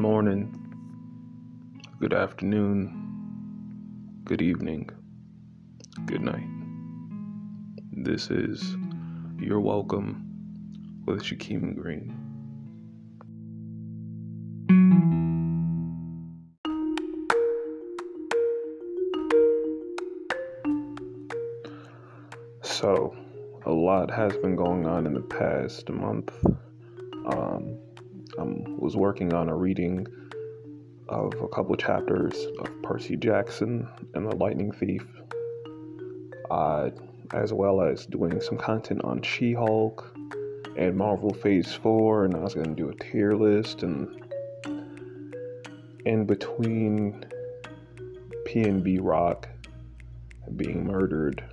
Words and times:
morning, 0.00 0.50
good 2.00 2.14
afternoon, 2.14 4.22
good 4.24 4.40
evening, 4.40 4.88
good 6.06 6.22
night. 6.22 6.48
This 7.92 8.30
is 8.30 8.78
You're 9.38 9.60
Welcome 9.60 10.24
with 11.04 11.22
Shaquem 11.22 11.76
Green. 11.76 12.16
So, 22.62 23.14
a 23.66 23.70
lot 23.70 24.10
has 24.10 24.34
been 24.38 24.56
going 24.56 24.86
on 24.86 25.06
in 25.06 25.12
the 25.12 25.20
past 25.20 25.90
month. 25.90 26.32
Um, 27.26 27.69
I 28.40 28.44
was 28.78 28.96
working 28.96 29.34
on 29.34 29.50
a 29.50 29.54
reading 29.54 30.06
of 31.10 31.34
a 31.42 31.48
couple 31.48 31.76
chapters 31.76 32.34
of 32.58 32.70
Percy 32.82 33.14
Jackson 33.14 33.86
and 34.14 34.26
the 34.26 34.34
Lightning 34.34 34.72
Thief, 34.72 35.06
uh, 36.50 36.88
as 37.34 37.52
well 37.52 37.82
as 37.82 38.06
doing 38.06 38.40
some 38.40 38.56
content 38.56 39.04
on 39.04 39.20
She 39.20 39.52
Hulk 39.52 40.16
and 40.74 40.96
Marvel 40.96 41.34
Phase 41.34 41.74
4, 41.74 42.24
and 42.24 42.34
I 42.34 42.38
was 42.38 42.54
going 42.54 42.68
to 42.68 42.74
do 42.74 42.88
a 42.88 42.94
tier 42.94 43.34
list. 43.34 43.82
And 43.82 44.08
in 46.06 46.24
between 46.24 47.26
PNB 48.46 49.00
Rock 49.02 49.50
being 50.56 50.86
murdered, 50.86 51.44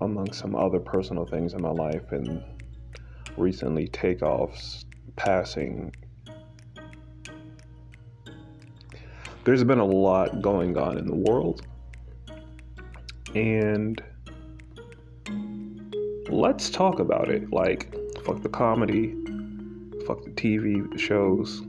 among 0.00 0.32
some 0.32 0.54
other 0.54 0.78
personal 0.78 1.26
things 1.26 1.54
in 1.54 1.62
my 1.62 1.70
life, 1.70 2.12
and 2.12 2.44
recently 3.36 3.88
Takeoff's 3.88 4.84
passing. 5.16 5.94
There's 9.44 9.64
been 9.64 9.80
a 9.80 9.84
lot 9.84 10.40
going 10.40 10.76
on 10.76 10.98
in 10.98 11.06
the 11.06 11.16
world, 11.16 11.62
and 13.34 14.00
let's 16.28 16.70
talk 16.70 17.00
about 17.00 17.28
it. 17.28 17.52
Like, 17.52 17.92
fuck 18.24 18.42
the 18.42 18.48
comedy, 18.48 19.16
fuck 20.06 20.22
the 20.22 20.30
TV 20.30 20.98
shows, 20.98 21.62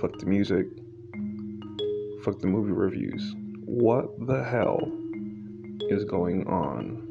fuck 0.00 0.18
the 0.18 0.26
music, 0.26 0.66
fuck 2.24 2.40
the 2.40 2.48
movie 2.48 2.72
reviews. 2.72 3.34
What 3.64 4.26
the 4.26 4.42
hell 4.42 4.80
is 5.88 6.04
going 6.04 6.46
on 6.48 7.06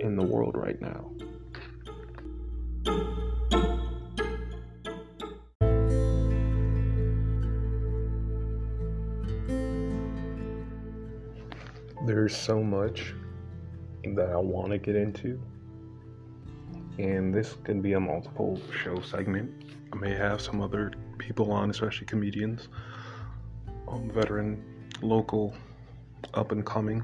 in 0.00 0.16
the 0.16 0.24
world 0.24 0.56
right 0.56 0.80
now? 0.80 1.10
There's 12.06 12.36
so 12.36 12.62
much 12.62 13.14
that 14.04 14.30
I 14.30 14.36
want 14.36 14.70
to 14.70 14.78
get 14.78 14.94
into, 14.94 15.42
and 17.00 17.34
this 17.34 17.56
can 17.64 17.82
be 17.82 17.94
a 17.94 18.00
multiple 18.00 18.60
show 18.80 19.00
segment. 19.00 19.50
I 19.92 19.96
may 19.96 20.14
have 20.14 20.40
some 20.40 20.60
other 20.60 20.92
people 21.18 21.50
on, 21.50 21.68
especially 21.68 22.06
comedians, 22.06 22.68
um, 23.88 24.08
veteran, 24.14 24.62
local, 25.02 25.52
up 26.32 26.52
and 26.52 26.64
coming. 26.64 27.02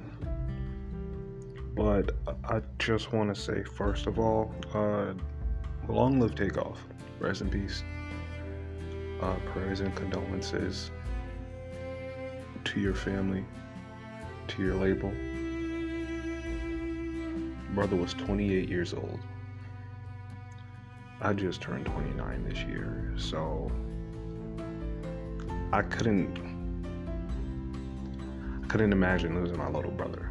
But 1.74 2.12
I 2.44 2.62
just 2.78 3.12
want 3.12 3.34
to 3.34 3.40
say, 3.40 3.64
first 3.64 4.06
of 4.06 4.20
all, 4.20 4.54
uh, 4.72 5.14
long 5.88 6.20
live 6.20 6.36
Takeoff. 6.36 6.78
Rest 7.18 7.40
in 7.40 7.50
peace. 7.50 7.82
Uh, 9.20 9.34
prayers 9.52 9.80
and 9.80 9.92
condolences 9.96 10.92
to 12.62 12.78
your 12.78 12.94
family, 12.94 13.44
to 14.48 14.62
your 14.62 14.74
label. 14.74 15.12
Brother 17.74 17.96
was 17.96 18.14
28 18.14 18.68
years 18.68 18.92
old. 18.92 19.18
I 21.20 21.32
just 21.32 21.60
turned 21.60 21.86
29 21.86 22.44
this 22.48 22.58
year, 22.64 23.12
so 23.16 23.70
I 25.72 25.82
couldn't 25.82 26.36
I 28.62 28.66
couldn't 28.66 28.92
imagine 28.92 29.40
losing 29.40 29.56
my 29.58 29.68
little 29.68 29.90
brother. 29.90 30.30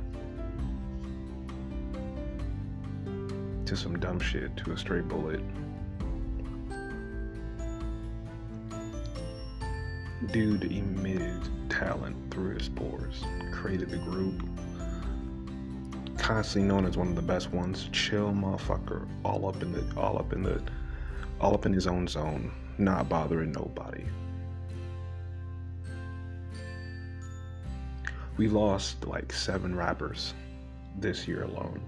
To 3.66 3.78
some 3.78 3.98
dumb 4.00 4.20
shit, 4.20 4.56
to 4.58 4.74
a 4.74 4.78
straight 4.78 5.08
bullet. 5.08 5.40
Dude 10.28 10.66
emitted 10.66 11.42
talent 11.70 12.16
through 12.30 12.56
his 12.56 12.70
pores, 12.70 13.24
created 13.52 13.90
the 13.90 13.98
group, 13.98 14.44
constantly 16.18 16.68
known 16.68 16.86
as 16.86 16.96
one 16.96 17.08
of 17.08 17.16
the 17.16 17.24
best 17.24 17.52
ones. 17.52 17.90
Chill 17.92 18.32
motherfucker, 18.32 19.08
all 19.26 19.48
up 19.48 19.62
in 19.64 19.72
the 19.72 19.84
all 20.00 20.20
up 20.20 20.32
in 20.32 20.44
the 20.44 20.62
all 21.40 21.56
up 21.56 21.66
in 21.66 21.74
his 21.74 21.88
own 21.88 22.08
zone, 22.08 22.52
not 22.78 23.10
bothering 23.10 23.52
nobody. 23.52 24.06
We 28.38 28.48
lost 28.48 29.06
like 29.06 29.34
seven 29.34 29.76
rappers 29.76 30.36
this 30.98 31.28
year 31.28 31.44
alone. 31.44 31.82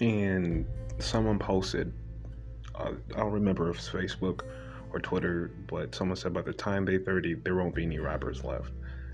And 0.00 0.66
someone 0.98 1.38
posted, 1.38 1.92
uh, 2.74 2.92
I 3.14 3.18
don't 3.18 3.32
remember 3.32 3.70
if 3.70 3.76
it's 3.76 3.88
Facebook 3.88 4.42
or 4.94 5.00
Twitter, 5.00 5.50
but 5.66 5.94
someone 5.94 6.16
said 6.16 6.32
by 6.32 6.42
the 6.42 6.52
time 6.52 6.84
they 6.84 6.98
30, 6.98 7.34
there 7.44 7.56
won't 7.56 7.74
be 7.74 7.84
any 7.84 7.98
rappers 7.98 8.44
left. 8.44 8.70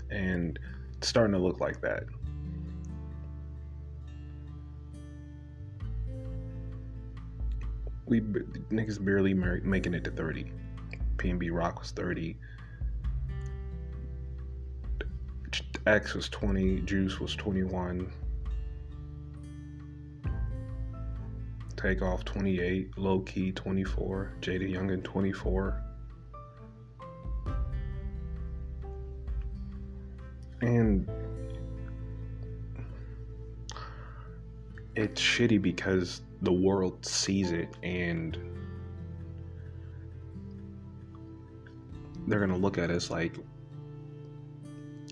And 0.09 0.59
it's 0.97 1.07
starting 1.07 1.33
to 1.33 1.39
look 1.39 1.59
like 1.59 1.81
that. 1.81 2.03
we 8.11 8.19
niggas 8.19 9.03
barely 9.03 9.33
making 9.33 9.93
it 9.93 10.03
to 10.03 10.11
30. 10.11 10.51
PNB 11.15 11.49
Rock 11.49 11.79
was 11.79 11.91
30. 11.91 12.35
X 15.87 16.13
was 16.13 16.27
20. 16.27 16.81
Juice 16.81 17.21
was 17.21 17.33
21. 17.35 18.11
Takeoff 21.81 22.23
28. 22.25 22.97
Low 22.97 23.21
Key 23.21 23.51
24. 23.51 24.33
JayDaYoungan 24.41 25.03
24. 25.03 25.83
And 30.61 31.09
it's 34.95 35.19
shitty 35.19 35.59
because 35.59 36.21
the 36.43 36.51
world 36.51 37.03
sees 37.03 37.51
it 37.51 37.69
and 37.81 38.37
they're 42.27 42.39
gonna 42.39 42.57
look 42.57 42.77
at 42.77 42.91
us 42.91 43.09
like 43.09 43.35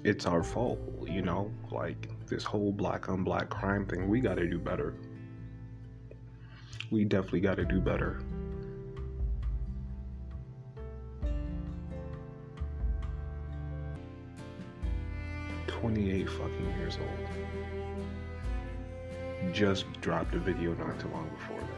it's 0.04 0.28
our 0.28 0.44
fault, 0.44 0.80
you 1.08 1.24
know, 1.24 1.52
like 1.72 2.10
this 2.28 2.44
whole 2.44 2.72
black 2.72 3.10
on 3.10 3.24
black 3.24 3.50
crime 3.50 3.88
thing. 3.88 4.08
We 4.08 4.20
gotta 4.20 4.48
do 4.48 4.60
better. 4.60 4.94
We 6.92 7.06
definitely 7.06 7.42
gotta 7.42 7.66
do 7.66 7.80
better. 7.80 8.20
Twenty-eight 15.68 16.28
fucking 16.30 16.74
years 16.78 16.98
old 16.98 17.10
just 19.54 19.86
dropped 20.02 20.36
a 20.36 20.40
video 20.40 20.74
not 20.74 21.00
too 21.00 21.08
long 21.10 21.30
before 21.30 21.62
that. 21.62 21.70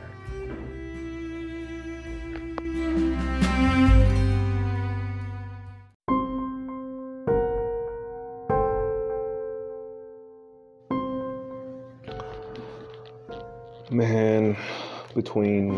Between 15.21 15.69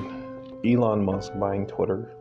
Elon 0.65 1.03
Musk 1.03 1.33
buying 1.37 1.67
Twitter, 1.67 2.13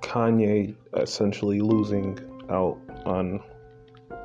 Kanye 0.00 0.74
essentially 0.96 1.60
losing 1.60 2.18
out 2.50 2.78
on 3.06 3.40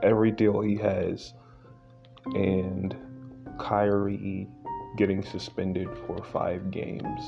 every 0.01 0.31
deal 0.31 0.59
he 0.59 0.75
has, 0.77 1.35
and 2.25 2.95
Kyrie 3.59 4.47
getting 4.97 5.23
suspended 5.23 5.87
for 6.07 6.23
five 6.23 6.71
games. 6.71 7.21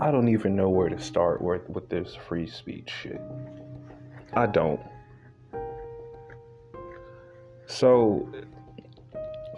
I 0.00 0.10
don't 0.10 0.28
even 0.28 0.56
know 0.56 0.68
where 0.68 0.88
to 0.88 1.00
start 1.00 1.40
with, 1.40 1.68
with 1.70 1.88
this 1.88 2.16
free 2.16 2.48
speech 2.48 2.90
shit. 2.90 3.20
I 4.34 4.46
don't. 4.46 4.80
So, 7.66 8.28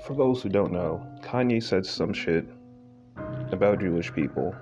for 0.06 0.14
those 0.14 0.43
who 0.43 0.50
don't 0.50 0.73
know, 0.73 1.05
Kanye 1.23 1.62
said 1.62 1.87
some 1.87 2.12
shit 2.12 2.46
about 3.52 3.80
Jewish 3.80 4.12
people 4.12 4.54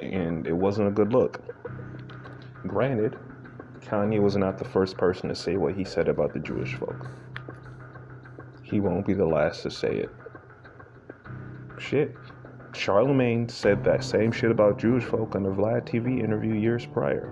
and 0.00 0.46
it 0.46 0.52
wasn't 0.52 0.88
a 0.88 0.90
good 0.90 1.12
look. 1.12 1.40
Granted, 2.66 3.18
Kanye 3.80 4.20
was 4.20 4.36
not 4.36 4.58
the 4.58 4.64
first 4.64 4.96
person 4.96 5.28
to 5.28 5.34
say 5.34 5.56
what 5.56 5.74
he 5.74 5.84
said 5.84 6.08
about 6.08 6.32
the 6.32 6.40
Jewish 6.40 6.74
folk. 6.74 7.08
He 8.62 8.80
won't 8.80 9.06
be 9.06 9.14
the 9.14 9.26
last 9.26 9.62
to 9.62 9.70
say 9.70 9.96
it. 9.96 10.10
Shit. 11.78 12.16
Charlemagne 12.74 13.48
said 13.48 13.84
that 13.84 14.04
same 14.04 14.32
shit 14.32 14.50
about 14.50 14.78
Jewish 14.78 15.04
folk 15.04 15.34
on 15.34 15.46
a 15.46 15.50
Vlad 15.50 15.86
TV 15.86 16.22
interview 16.22 16.54
years 16.54 16.84
prior. 16.84 17.30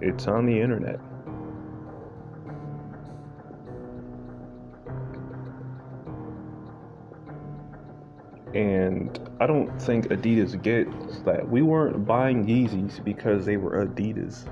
It's 0.00 0.28
on 0.28 0.46
the 0.46 0.60
internet. 0.60 1.00
And 8.54 9.18
I 9.40 9.46
don't 9.46 9.80
think 9.80 10.08
Adidas 10.08 10.60
gets 10.62 11.20
that. 11.20 11.48
We 11.48 11.62
weren't 11.62 12.06
buying 12.06 12.46
Yeezys 12.46 13.04
because 13.04 13.44
they 13.44 13.56
were 13.56 13.86
Adidas. 13.86 14.44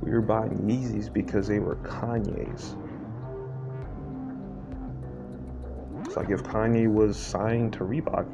We 0.00 0.10
were 0.10 0.22
buying 0.22 0.58
Yeezys 0.58 1.12
because 1.12 1.48
they 1.48 1.58
were 1.58 1.76
Kanye's. 1.76 2.76
It's 6.06 6.16
like 6.16 6.30
if 6.30 6.42
Kanye 6.42 6.92
was 6.92 7.16
signed 7.16 7.72
to 7.74 7.80
Reebok 7.80 8.26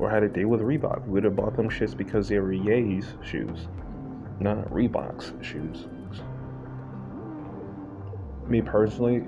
or 0.00 0.10
had 0.10 0.22
a 0.22 0.28
deal 0.28 0.48
with 0.48 0.60
Reebok, 0.60 1.06
we 1.06 1.12
would 1.12 1.24
have 1.24 1.36
bought 1.36 1.56
them 1.56 1.68
shits 1.68 1.96
because 1.96 2.28
they 2.28 2.38
were 2.38 2.52
Ye's 2.52 3.14
shoes, 3.22 3.68
not 4.40 4.68
Reebok's 4.70 5.32
shoes. 5.46 5.86
Me 8.48 8.60
personally, 8.62 9.22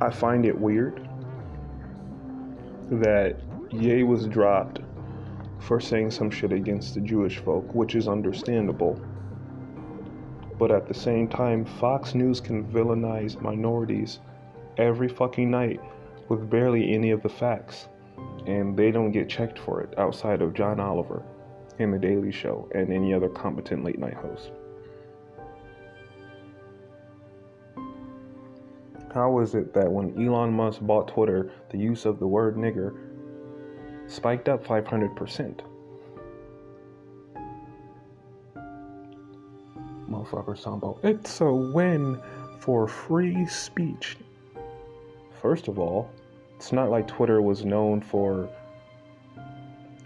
I 0.00 0.10
find 0.10 0.46
it 0.46 0.56
weird 0.56 1.08
that 2.90 3.40
Ye 3.70 4.02
was 4.02 4.26
dropped 4.26 4.80
for 5.58 5.80
saying 5.80 6.12
some 6.12 6.30
shit 6.30 6.52
against 6.52 6.94
the 6.94 7.00
Jewish 7.00 7.38
folk, 7.38 7.74
which 7.74 7.94
is 7.94 8.08
understandable. 8.08 9.00
But 10.58 10.70
at 10.70 10.86
the 10.86 10.94
same 10.94 11.28
time, 11.28 11.64
Fox 11.64 12.14
News 12.14 12.40
can 12.40 12.64
villainize 12.64 13.40
minorities 13.40 14.20
every 14.76 15.08
fucking 15.08 15.50
night 15.50 15.80
with 16.28 16.48
barely 16.48 16.92
any 16.92 17.10
of 17.10 17.22
the 17.22 17.28
facts. 17.28 17.88
And 18.46 18.76
they 18.76 18.90
don't 18.90 19.12
get 19.12 19.28
checked 19.28 19.58
for 19.58 19.82
it 19.82 19.98
outside 19.98 20.40
of 20.40 20.54
John 20.54 20.80
Oliver 20.80 21.22
and 21.78 21.92
The 21.92 21.98
Daily 21.98 22.32
Show 22.32 22.68
and 22.74 22.92
any 22.92 23.12
other 23.12 23.28
competent 23.28 23.84
late 23.84 23.98
night 23.98 24.14
host. 24.14 24.52
How 29.18 29.40
is 29.40 29.56
it 29.56 29.74
that 29.74 29.90
when 29.90 30.14
Elon 30.16 30.52
Musk 30.52 30.78
bought 30.80 31.08
Twitter, 31.08 31.50
the 31.70 31.76
use 31.76 32.06
of 32.06 32.20
the 32.20 32.26
word 32.28 32.54
nigger 32.54 32.96
spiked 34.06 34.48
up 34.48 34.64
500%? 34.64 35.58
Motherfucker 40.08 40.56
Sambo. 40.56 41.00
It's 41.02 41.40
a 41.40 41.52
win 41.52 42.20
for 42.60 42.86
free 42.86 43.44
speech. 43.46 44.18
First 45.42 45.66
of 45.66 45.80
all, 45.80 46.08
it's 46.54 46.70
not 46.70 46.88
like 46.88 47.08
Twitter 47.08 47.42
was 47.42 47.64
known 47.64 48.00
for 48.00 48.48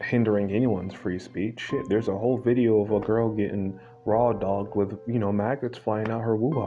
hindering 0.02 0.50
anyone's 0.50 0.94
free 0.94 1.18
speech. 1.18 1.60
Shit, 1.60 1.86
there's 1.90 2.08
a 2.08 2.16
whole 2.16 2.38
video 2.38 2.80
of 2.80 2.92
a 2.92 2.98
girl 2.98 3.28
getting 3.28 3.78
raw 4.06 4.32
dogged 4.32 4.74
with, 4.74 4.98
you 5.06 5.18
know, 5.18 5.30
maggots 5.30 5.76
flying 5.76 6.08
out 6.08 6.22
her 6.22 6.34
woo 6.34 6.58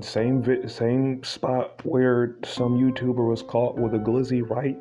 same 0.00 0.42
vi- 0.42 0.66
same 0.66 1.22
spot 1.24 1.80
where 1.84 2.36
some 2.44 2.78
YouTuber 2.78 3.28
was 3.28 3.42
caught 3.42 3.76
with 3.76 3.94
a 3.94 3.98
glizzy 3.98 4.48
right 4.48 4.78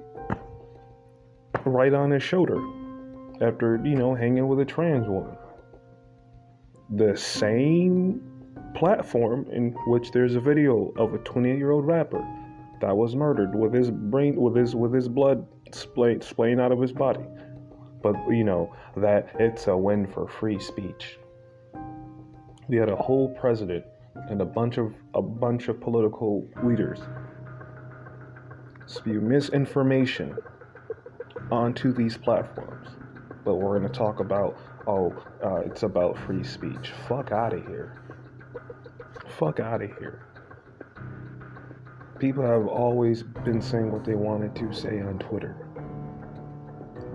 right 1.65 1.93
on 1.93 2.11
his 2.11 2.23
shoulder 2.23 2.61
after, 3.41 3.79
you 3.83 3.95
know, 3.95 4.15
hanging 4.15 4.47
with 4.47 4.59
a 4.59 4.65
trans 4.65 5.07
woman. 5.07 5.35
The 6.95 7.15
same 7.15 8.21
platform 8.75 9.47
in 9.51 9.71
which 9.87 10.11
there's 10.11 10.35
a 10.35 10.39
video 10.39 10.93
of 10.97 11.13
a 11.13 11.19
28-year-old 11.19 11.85
rapper 11.85 12.25
that 12.81 12.95
was 12.95 13.15
murdered 13.15 13.55
with 13.55 13.73
his 13.73 13.89
brain 13.89 14.35
with 14.35 14.55
his 14.55 14.75
with 14.75 14.93
his 14.93 15.07
blood 15.07 15.45
splaying, 15.71 16.21
splaying 16.21 16.59
out 16.59 16.71
of 16.71 16.79
his 16.79 16.93
body. 16.93 17.25
But 18.01 18.15
you 18.29 18.43
know 18.43 18.73
that 18.95 19.29
it's 19.39 19.67
a 19.67 19.75
win 19.75 20.07
for 20.07 20.27
free 20.27 20.59
speech. 20.59 21.17
We 22.67 22.77
had 22.77 22.89
a 22.89 22.95
whole 22.95 23.33
president 23.39 23.85
and 24.29 24.41
a 24.41 24.45
bunch 24.45 24.77
of 24.77 24.93
a 25.13 25.21
bunch 25.21 25.67
of 25.67 25.79
political 25.79 26.47
leaders 26.63 26.99
spew 28.85 29.21
misinformation 29.21 30.37
onto 31.51 31.93
these 31.93 32.17
platforms. 32.17 32.89
But 33.45 33.55
we're 33.55 33.79
going 33.79 33.91
to 33.91 33.97
talk 33.97 34.19
about 34.19 34.57
oh, 34.87 35.13
uh, 35.43 35.57
it's 35.57 35.83
about 35.83 36.17
free 36.17 36.43
speech. 36.43 36.91
Fuck 37.07 37.31
out 37.31 37.53
of 37.53 37.65
here. 37.67 38.01
Fuck 39.37 39.59
out 39.59 39.81
of 39.81 39.89
here. 39.97 40.23
People 42.19 42.43
have 42.43 42.67
always 42.67 43.21
been 43.21 43.61
saying 43.61 43.91
what 43.91 44.03
they 44.03 44.15
wanted 44.15 44.55
to 44.55 44.73
say 44.73 45.01
on 45.01 45.19
Twitter. 45.19 45.67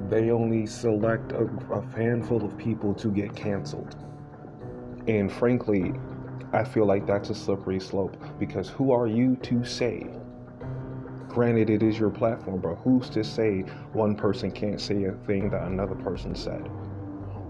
They 0.08 0.30
only 0.30 0.66
select 0.66 1.32
a, 1.32 1.48
a 1.72 1.82
handful 1.96 2.44
of 2.44 2.56
people 2.56 2.94
to 2.94 3.08
get 3.08 3.34
canceled. 3.34 3.96
And 5.08 5.32
frankly, 5.32 5.92
I 6.52 6.64
feel 6.64 6.86
like 6.86 7.06
that's 7.06 7.30
a 7.30 7.34
slippery 7.34 7.80
slope 7.80 8.16
because 8.38 8.68
who 8.68 8.92
are 8.92 9.06
you 9.06 9.36
to 9.42 9.64
say? 9.64 10.06
Granted, 11.28 11.70
it 11.70 11.82
is 11.82 11.98
your 11.98 12.10
platform, 12.10 12.60
but 12.60 12.74
who's 12.76 13.08
to 13.10 13.24
say 13.24 13.60
one 13.92 14.14
person 14.14 14.50
can't 14.50 14.80
say 14.80 15.04
a 15.04 15.12
thing 15.12 15.48
that 15.50 15.62
another 15.62 15.94
person 15.94 16.34
said? 16.34 16.68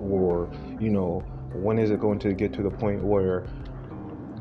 Or, 0.01 0.51
you 0.79 0.91
know, 0.91 1.21
when 1.53 1.79
is 1.79 1.91
it 1.91 2.01
going 2.01 2.19
to 2.21 2.33
get 2.33 2.53
to 2.55 2.63
the 2.63 2.71
point 2.71 3.03
where 3.03 3.47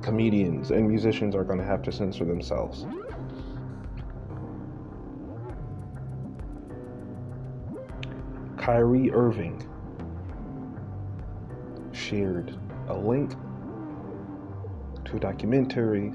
comedians 0.02 0.72
and 0.72 0.88
musicians 0.88 1.36
are 1.36 1.44
going 1.44 1.60
to 1.60 1.66
have 1.66 1.82
to 1.84 1.92
censor 1.92 2.26
themselves? 2.26 2.86
Kyrie 8.58 9.12
Irving 9.12 9.68
shared 11.92 12.56
a 12.90 12.94
link 12.94 13.34
to 15.12 15.18
a 15.18 15.20
documentary 15.20 16.14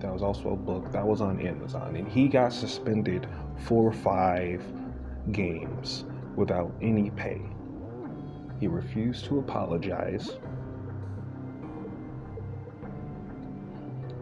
that 0.00 0.12
was 0.12 0.22
also 0.22 0.50
a 0.50 0.56
book 0.56 0.92
that 0.92 1.06
was 1.06 1.20
on 1.20 1.40
Amazon, 1.40 1.96
and 1.96 2.06
he 2.06 2.28
got 2.28 2.52
suspended 2.52 3.26
four 3.64 3.88
or 3.88 3.92
five 3.92 4.62
games 5.32 6.04
without 6.36 6.72
any 6.82 7.10
pay. 7.10 7.40
He 8.60 8.68
refused 8.68 9.24
to 9.26 9.38
apologize. 9.38 10.30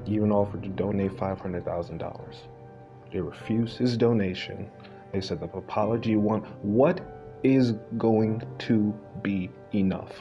He 0.05 0.15
even 0.15 0.31
offered 0.31 0.63
to 0.63 0.69
donate 0.69 1.13
$500,000. 1.13 2.37
They 3.13 3.21
refused 3.21 3.77
his 3.77 3.97
donation. 3.97 4.71
They 5.13 5.21
said 5.21 5.41
the 5.41 5.47
apology 5.47 6.17
won. 6.17 6.43
What 6.63 7.01
is 7.43 7.73
going 7.99 8.43
to 8.61 8.95
be 9.23 9.51
enough? 9.75 10.13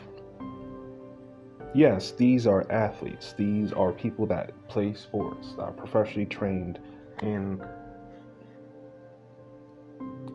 Yes, 1.74 2.12
these 2.12 2.48
are 2.48 2.70
athletes. 2.72 3.34
These 3.38 3.74
are 3.74 3.92
people 3.92 4.26
that 4.28 4.52
play 4.68 4.94
sports, 4.94 5.54
that 5.58 5.64
are 5.64 5.72
professionally 5.72 6.26
trained 6.26 6.80
in, 7.22 7.64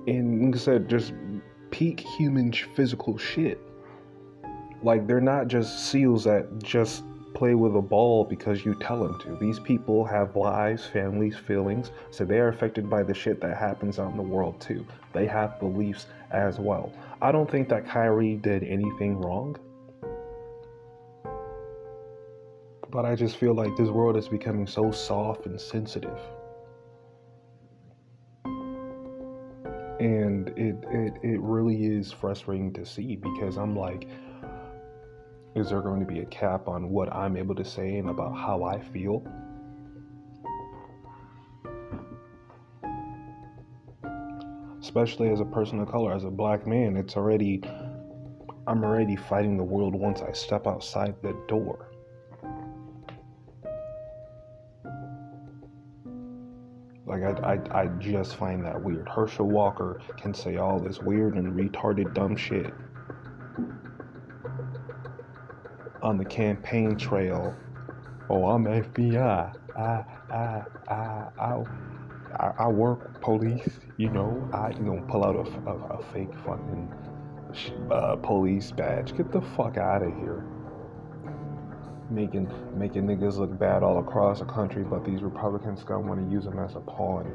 in, 0.07 0.47
like 0.47 0.57
I 0.57 0.59
said, 0.59 0.89
just 0.89 1.13
peak 1.71 2.01
human 2.01 2.53
physical 2.53 3.19
shit. 3.19 3.61
Like 4.83 5.07
they're 5.07 5.21
not 5.21 5.49
just 5.49 5.91
seals 5.91 6.25
that 6.25 6.63
just 6.63 7.03
play 7.35 7.55
with 7.55 7.77
a 7.77 7.83
ball 7.83 8.25
because 8.25 8.65
you 8.65 8.75
tell 8.77 9.03
them 9.03 9.19
to. 9.21 9.37
These 9.37 9.61
people 9.61 10.05
have 10.07 10.37
lives, 10.37 10.87
families, 10.87 11.37
feelings, 11.37 11.91
so 12.11 12.25
they 12.25 12.39
are 12.39 12.49
affected 12.49 12.89
by 12.89 13.03
the 13.03 13.13
shit 13.13 13.43
that 13.43 13.59
happens 13.59 13.99
out 13.99 14.11
in 14.11 14.17
the 14.17 14.23
world 14.23 14.59
too. 14.61 14.87
They 15.13 15.27
have 15.27 15.61
beliefs 15.61 16.07
as 16.31 16.59
well. 16.59 16.93
I 17.21 17.33
don't 17.33 17.51
think 17.51 17.69
that 17.69 17.87
Kyrie 17.87 18.37
did 18.37 18.63
anything 18.65 19.21
wrong. 19.21 19.57
But 22.91 23.05
I 23.05 23.15
just 23.17 23.37
feel 23.37 23.55
like 23.55 23.77
this 23.77 23.89
world 23.89 24.17
is 24.17 24.29
becoming 24.29 24.67
so 24.67 24.91
soft 24.91 25.47
and 25.47 25.61
sensitive. 25.61 26.19
And 29.99 30.49
it, 30.51 30.77
it, 30.91 31.15
it 31.23 31.41
really 31.41 31.87
is 31.87 32.13
frustrating 32.13 32.73
to 32.75 32.85
see 32.85 33.17
because 33.17 33.57
I'm 33.57 33.75
like, 33.75 34.07
is 35.57 35.71
there 35.71 35.81
going 35.81 36.01
to 36.01 36.07
be 36.07 36.21
a 36.21 36.27
cap 36.27 36.69
on 36.69 36.91
what 36.91 37.13
I'm 37.13 37.37
able 37.37 37.55
to 37.55 37.65
say 37.65 37.97
and 37.97 38.11
about 38.11 38.37
how 38.37 38.63
I 38.63 38.79
feel? 38.79 39.23
Especially 44.81 45.31
as 45.31 45.41
a 45.41 45.47
person 45.47 45.81
of 45.81 45.91
color, 45.91 46.13
as 46.13 46.25
a 46.25 46.31
black 46.31 46.67
man, 46.67 46.97
it's 46.97 47.17
already, 47.17 47.63
I'm 48.67 48.85
already 48.85 49.17
fighting 49.17 49.57
the 49.57 49.65
world 49.65 49.95
once 49.95 50.21
I 50.21 50.33
step 50.33 50.67
outside 50.67 51.17
the 51.23 51.35
door. 51.49 51.91
I, 57.27 57.55
I, 57.55 57.81
I 57.83 57.87
just 57.99 58.37
find 58.37 58.65
that 58.65 58.81
weird. 58.81 59.09
Herschel 59.09 59.49
Walker 59.49 60.01
can 60.17 60.33
say 60.33 60.57
all 60.57 60.79
this 60.79 61.01
weird 61.01 61.35
and 61.35 61.53
retarded 61.53 62.15
dumb 62.15 62.37
shit 62.37 62.73
on 66.03 66.17
the 66.17 66.25
campaign 66.25 66.97
trail. 66.97 67.55
Oh, 68.31 68.47
I'm 68.47 68.65
FBI. 68.65 69.55
I, 69.77 70.05
I, 70.31 70.63
I, 70.89 71.65
I, 72.39 72.53
I, 72.59 72.69
work 72.69 73.21
police. 73.21 73.79
You 73.97 74.11
know, 74.11 74.49
I 74.53 74.71
you 74.71 74.81
know 74.81 75.05
pull 75.09 75.25
out 75.25 75.37
a, 75.37 75.71
a, 75.71 75.99
a 75.99 76.03
fake 76.13 76.35
fucking 76.45 76.93
uh, 77.91 78.17
police 78.17 78.71
badge. 78.71 79.17
Get 79.17 79.33
the 79.33 79.41
fuck 79.41 79.77
out 79.77 80.03
of 80.03 80.15
here 80.17 80.45
making 82.11 82.49
making 82.77 83.07
niggas 83.07 83.37
look 83.37 83.59
bad 83.59 83.83
all 83.83 83.99
across 83.99 84.39
the 84.41 84.45
country, 84.45 84.85
but 84.85 85.05
these 85.05 85.23
Republicans 85.23 85.83
gonna 85.83 86.07
want 86.07 86.25
to 86.25 86.33
use 86.33 86.45
them 86.45 86.59
as 86.59 86.77
a 86.77 86.81
pawn. 86.81 87.31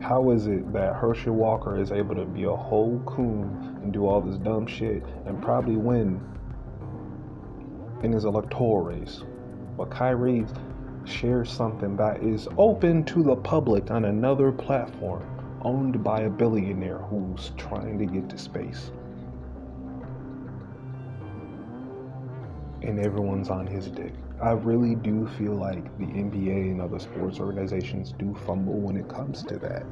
How 0.00 0.30
is 0.30 0.48
it 0.48 0.72
that 0.72 0.96
Herschel 0.96 1.34
Walker 1.34 1.78
is 1.80 1.92
able 1.92 2.16
to 2.16 2.24
be 2.24 2.44
a 2.44 2.54
whole 2.54 3.00
coon 3.06 3.78
and 3.82 3.92
do 3.92 4.06
all 4.06 4.20
this 4.20 4.36
dumb 4.36 4.66
shit 4.66 5.04
and 5.26 5.40
probably 5.40 5.76
win 5.76 6.20
in 8.02 8.12
his 8.12 8.24
electoral 8.24 8.80
race? 8.80 9.22
But 9.76 9.90
Kyrie 9.90 10.44
share 11.04 11.44
something 11.44 11.96
that 11.96 12.22
is 12.22 12.48
open 12.58 13.04
to 13.04 13.22
the 13.22 13.36
public 13.36 13.90
on 13.90 14.04
another 14.06 14.52
platform 14.52 15.22
owned 15.62 16.02
by 16.02 16.22
a 16.22 16.30
billionaire 16.30 16.98
who's 16.98 17.52
trying 17.56 17.98
to 17.98 18.06
get 18.06 18.28
to 18.28 18.38
space. 18.38 18.90
And 22.82 22.98
everyone's 22.98 23.48
on 23.48 23.66
his 23.66 23.88
dick. 23.88 24.12
I 24.40 24.50
really 24.50 24.96
do 24.96 25.28
feel 25.38 25.54
like 25.54 25.84
the 25.98 26.06
NBA 26.06 26.72
and 26.72 26.80
other 26.80 26.98
sports 26.98 27.38
organizations 27.38 28.12
do 28.18 28.34
fumble 28.44 28.80
when 28.80 28.96
it 28.96 29.08
comes 29.08 29.44
to 29.44 29.56
that. 29.58 29.84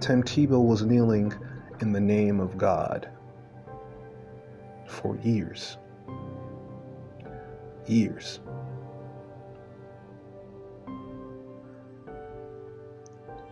Tim 0.00 0.22
Tebow 0.22 0.64
was 0.64 0.82
kneeling 0.82 1.34
in 1.80 1.92
the 1.92 2.00
name 2.00 2.40
of 2.40 2.56
God 2.56 3.10
for 4.86 5.16
years 5.18 5.76
years. 7.88 8.40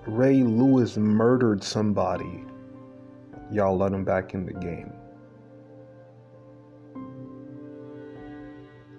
Ray 0.06 0.42
Lewis 0.42 0.96
murdered 0.96 1.64
somebody. 1.64 2.44
Y'all 3.50 3.76
let 3.76 3.92
him 3.92 4.04
back 4.04 4.34
in 4.34 4.46
the 4.46 4.52
game. 4.52 4.92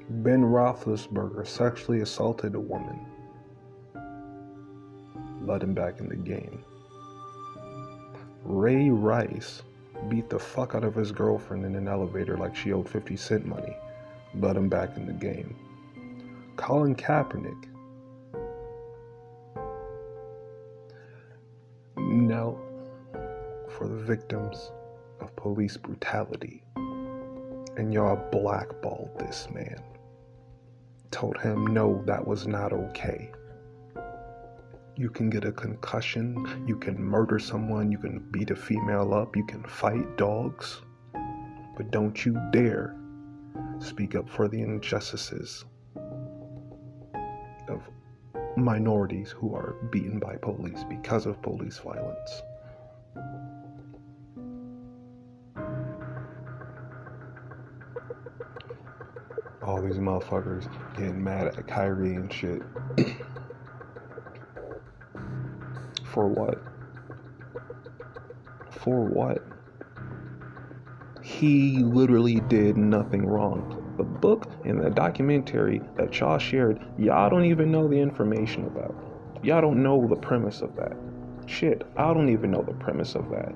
Ben 0.09 0.41
Roethlisberger 0.41 1.47
sexually 1.47 2.01
assaulted 2.01 2.55
a 2.55 2.59
woman. 2.59 2.99
Let 5.45 5.63
him 5.63 5.73
back 5.73 5.99
in 5.99 6.09
the 6.09 6.15
game. 6.15 6.63
Ray 8.43 8.89
Rice 8.89 9.63
beat 10.09 10.29
the 10.29 10.39
fuck 10.39 10.75
out 10.75 10.83
of 10.83 10.95
his 10.95 11.11
girlfriend 11.11 11.65
in 11.65 11.75
an 11.75 11.87
elevator 11.87 12.37
like 12.37 12.55
she 12.55 12.73
owed 12.73 12.87
50 12.87 13.15
cent 13.15 13.45
money 13.45 13.75
let 14.35 14.55
him 14.55 14.69
back 14.69 14.97
in 14.97 15.05
the 15.05 15.13
game. 15.13 15.55
Colin 16.55 16.95
Kaepernick. 16.95 17.65
Knelt 21.97 22.59
for 23.69 23.87
the 23.87 23.95
victims 23.95 24.71
of 25.19 25.35
police 25.35 25.77
brutality. 25.77 26.63
And 26.75 27.93
y'all 27.93 28.19
blackballed 28.31 29.11
this 29.19 29.47
man. 29.53 29.83
Told 31.11 31.37
him 31.37 31.67
no, 31.67 32.01
that 32.05 32.25
was 32.25 32.47
not 32.47 32.73
okay. 32.73 33.31
You 34.95 35.11
can 35.11 35.29
get 35.29 35.45
a 35.45 35.51
concussion, 35.51 36.65
you 36.67 36.75
can 36.75 36.99
murder 36.99 37.37
someone, 37.37 37.91
you 37.91 37.99
can 37.99 38.19
beat 38.31 38.49
a 38.49 38.55
female 38.55 39.13
up, 39.13 39.35
you 39.35 39.45
can 39.45 39.63
fight 39.63 40.17
dogs, 40.17 40.81
but 41.75 41.91
don't 41.91 42.25
you 42.25 42.35
dare 42.51 42.95
speak 43.79 44.15
up 44.15 44.29
for 44.29 44.47
the 44.47 44.61
injustices 44.61 45.65
of 47.67 47.81
minorities 48.55 49.31
who 49.31 49.53
are 49.55 49.75
beaten 49.91 50.19
by 50.19 50.35
police 50.37 50.83
because 50.89 51.25
of 51.25 51.41
police 51.41 51.77
violence. 51.77 52.41
All 59.61 59.81
these 59.81 59.97
motherfuckers 59.97 60.67
getting 60.95 61.23
mad 61.23 61.47
at 61.47 61.67
Kyrie 61.67 62.15
and 62.15 62.31
shit. 62.31 62.61
for 66.05 66.27
what? 66.27 66.61
For 68.71 69.03
what? 69.03 69.56
He 71.27 71.79
literally 71.79 72.39
did 72.47 72.77
nothing 72.77 73.25
wrong. 73.25 73.83
The 73.97 74.03
book 74.05 74.49
and 74.63 74.81
the 74.81 74.89
documentary 74.89 75.81
that 75.97 76.17
y'all 76.17 76.37
shared, 76.37 76.81
y'all 76.97 77.29
don't 77.29 77.43
even 77.43 77.69
know 77.69 77.85
the 77.89 77.99
information 77.99 78.65
about. 78.65 78.95
Y'all 79.43 79.59
don't 79.59 79.83
know 79.83 80.07
the 80.07 80.15
premise 80.15 80.61
of 80.61 80.73
that. 80.77 80.95
Shit, 81.45 81.85
I 81.97 82.13
don't 82.13 82.29
even 82.29 82.51
know 82.51 82.61
the 82.61 82.73
premise 82.73 83.13
of 83.13 83.29
that. 83.31 83.53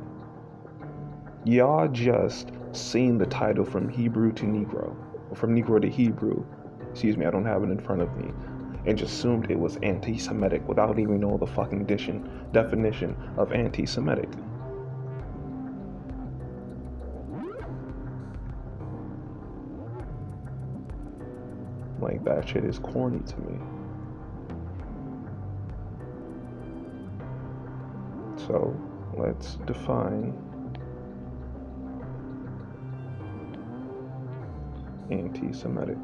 Y'all 1.45 1.87
just 1.87 2.51
seen 2.73 3.17
the 3.17 3.25
title 3.25 3.63
from 3.63 3.87
Hebrew 3.87 4.33
to 4.33 4.43
Negro, 4.43 4.93
or 5.29 5.35
from 5.37 5.55
Negro 5.55 5.81
to 5.81 5.89
Hebrew. 5.89 6.43
Excuse 6.91 7.15
me, 7.15 7.25
I 7.25 7.31
don't 7.31 7.45
have 7.45 7.63
it 7.63 7.69
in 7.69 7.79
front 7.79 8.01
of 8.01 8.13
me. 8.17 8.33
And 8.85 8.97
just 8.97 9.13
assumed 9.13 9.49
it 9.49 9.57
was 9.57 9.77
anti 9.77 10.17
Semitic 10.17 10.67
without 10.67 10.99
even 10.99 11.21
knowing 11.21 11.37
the 11.37 11.47
fucking 11.47 11.85
definition 11.85 13.15
of 13.37 13.53
anti 13.53 13.85
Semitic. 13.85 14.29
Like 22.23 22.35
that 22.35 22.49
shit 22.49 22.65
is 22.65 22.77
corny 22.77 23.19
to 23.19 23.39
me. 23.41 23.59
So 28.47 28.79
let's 29.17 29.55
define 29.65 30.33
anti 35.09 35.51
Semitic. 35.51 35.97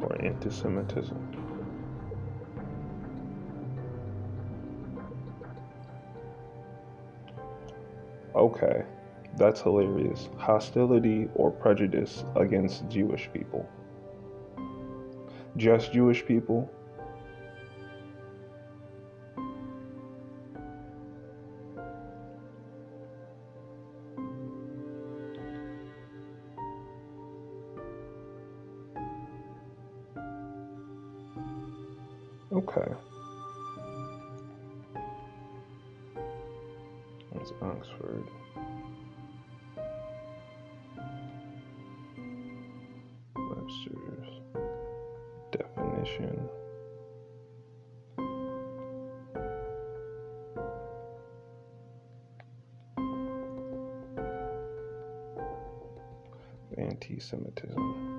Or 0.00 0.24
anti 0.24 0.50
Semitism. 0.50 1.38
Okay. 8.34 8.84
That's 9.38 9.60
hilarious. 9.60 10.28
Hostility 10.36 11.28
or 11.36 11.52
prejudice 11.52 12.24
against 12.34 12.88
Jewish 12.88 13.30
people. 13.32 13.68
Just 15.56 15.92
Jewish 15.92 16.26
people. 16.26 16.68
Okay. 32.52 32.92
That's 37.32 37.52
Oxford. 37.62 38.24
Anti 57.18 57.24
Semitism. 57.24 58.14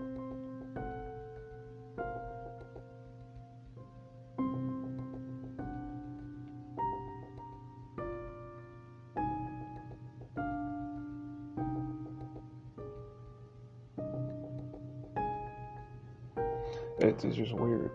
It's, 17.01 17.23
it's 17.23 17.35
just 17.37 17.53
weird. 17.53 17.91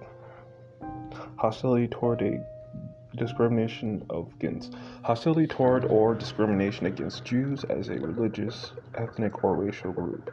Hostility 1.36 1.88
toward 1.88 2.22
a 2.22 2.42
discrimination 3.16 4.04
against 4.10 4.74
hostility 5.02 5.46
toward 5.46 5.84
or 5.84 6.14
discrimination 6.14 6.86
against 6.86 7.24
Jews 7.24 7.64
as 7.64 7.88
a 7.88 7.94
religious, 7.94 8.72
ethnic, 8.94 9.44
or 9.44 9.54
racial 9.56 9.92
group. 9.92 10.30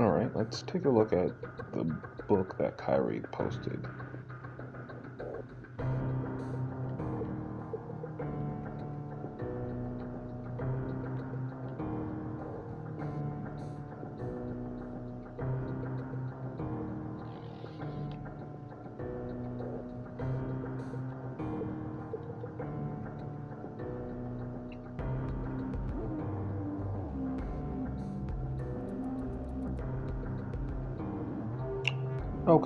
All 0.00 0.10
right, 0.10 0.32
let's 0.36 0.64
take 0.64 0.86
a 0.86 0.90
look 0.90 1.14
at 1.14 1.32
the 1.72 1.84
book 2.28 2.56
that 2.58 2.78
Kyrie 2.78 3.24
posted. 3.32 3.88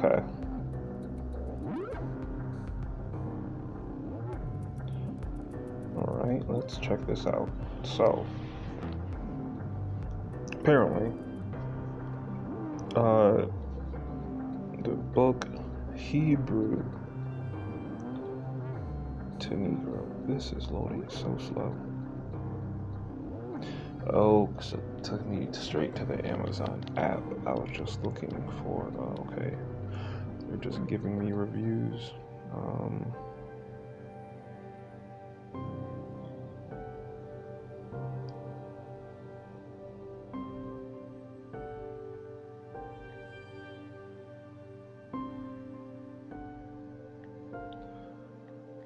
Okay. 0.04 0.22
Alright, 5.96 6.50
let's 6.50 6.76
check 6.76 7.06
this 7.06 7.26
out. 7.26 7.48
So, 7.84 8.26
apparently, 10.52 11.10
uh, 12.96 13.46
the 14.82 14.90
book 14.90 15.46
Hebrew 15.96 16.84
to 19.38 19.48
Negro. 19.48 20.04
This 20.26 20.52
is 20.52 20.70
loading 20.70 21.06
so 21.08 21.36
slow. 21.38 21.74
Oh, 24.12 24.50
it 24.60 25.04
took 25.04 25.24
me 25.26 25.48
straight 25.52 25.94
to 25.96 26.04
the 26.04 26.26
Amazon 26.26 26.84
app. 26.98 27.22
I 27.46 27.52
was 27.52 27.70
just 27.72 28.02
looking 28.02 28.30
for, 28.62 28.92
uh, 28.98 29.22
okay. 29.22 29.56
They're 30.54 30.70
just 30.70 30.86
giving 30.86 31.18
me 31.18 31.32
reviews. 31.32 32.12
Um, 32.54 33.12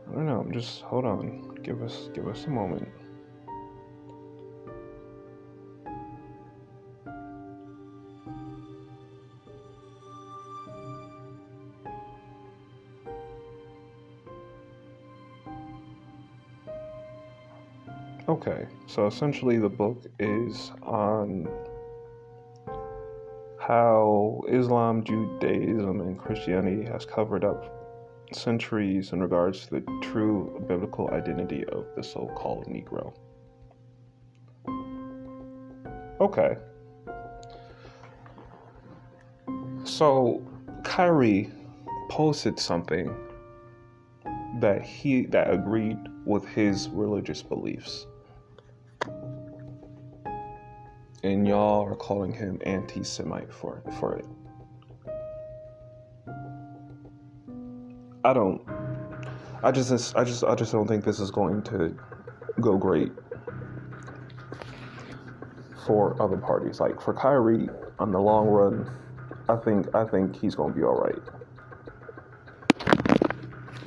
I 0.09 0.15
don't 0.15 0.25
know. 0.25 0.47
Just 0.51 0.81
hold 0.81 1.05
on. 1.05 1.55
Give 1.63 1.83
us 1.83 2.09
give 2.15 2.27
us 2.29 2.47
a 2.47 2.49
moment. 2.49 2.89
Okay, 18.29 18.67
so 18.87 19.07
essentially 19.07 19.57
the 19.57 19.71
book 19.71 20.05
is 20.19 20.71
on 20.83 21.49
how 23.59 24.43
Islam, 24.49 25.03
Judaism, 25.03 26.03
and 26.03 26.19
Christianity 26.19 26.85
has 26.91 27.07
covered 27.07 27.43
up 27.43 27.75
centuries 28.33 29.13
in 29.13 29.23
regards 29.23 29.65
to 29.65 29.81
the 29.81 30.01
true 30.03 30.63
biblical 30.69 31.09
identity 31.11 31.65
of 31.69 31.87
the 31.97 32.03
so 32.03 32.31
called 32.37 32.67
Negro. 32.67 33.15
Okay. 36.21 36.59
So 39.85 40.43
Kyrie 40.85 41.51
posted 42.11 42.59
something 42.59 43.15
that 44.61 44.83
he 44.83 45.25
that 45.27 45.51
agreed 45.51 45.99
with 46.27 46.45
his 46.49 46.89
religious 46.91 47.43
beliefs. 47.43 48.07
And 51.23 51.47
y'all 51.47 51.87
are 51.87 51.97
calling 51.97 52.33
him 52.33 52.61
anti-Semite 52.65 53.53
for 53.53 53.83
for 53.99 54.17
it. 54.17 54.27
I 58.25 58.33
don't. 58.33 58.61
I 59.63 59.73
just, 59.73 60.17
I 60.17 60.23
just, 60.23 60.45
I 60.45 60.55
just 60.55 60.71
don't 60.71 60.87
think 60.87 61.05
this 61.05 61.19
is 61.19 61.31
going 61.31 61.63
to 61.63 61.97
go 62.61 62.77
great 62.77 63.11
for 65.85 66.21
other 66.23 66.37
parties. 66.37 66.79
Like 66.79 67.01
for 67.01 67.13
Kyrie, 67.13 67.69
on 67.99 68.13
the 68.13 68.21
long 68.21 68.47
run, 68.47 68.89
I 69.49 69.57
think, 69.57 69.93
I 69.95 70.05
think 70.05 70.39
he's 70.39 70.55
going 70.55 70.75
to 70.75 70.79
be 70.79 70.85
all 70.85 70.97
right. 70.97 71.19